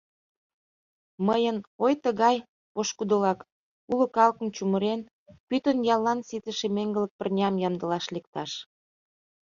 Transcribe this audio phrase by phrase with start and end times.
[1.27, 2.37] Мыйын ой тыгай,
[2.73, 3.39] пошкудолак:
[3.91, 5.01] уло калыкым чумырен,
[5.47, 8.51] пӱтынь яллан ситыше меҥгылык пырням ямдылаш лекташ.